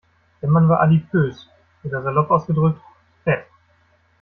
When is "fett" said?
3.23-3.45